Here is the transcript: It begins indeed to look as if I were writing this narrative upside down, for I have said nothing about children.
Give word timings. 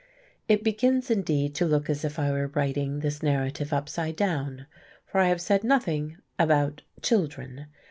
It 0.47 0.63
begins 0.63 1.11
indeed 1.11 1.53
to 1.53 1.67
look 1.67 1.87
as 1.87 2.03
if 2.03 2.17
I 2.17 2.31
were 2.31 2.47
writing 2.47 3.01
this 3.01 3.21
narrative 3.21 3.71
upside 3.71 4.15
down, 4.15 4.65
for 5.05 5.19
I 5.21 5.27
have 5.27 5.39
said 5.41 5.63
nothing 5.63 6.17
about 6.39 6.81
children. 7.03 7.67